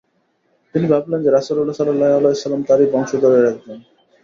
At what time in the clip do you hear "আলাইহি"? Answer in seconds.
2.11-2.27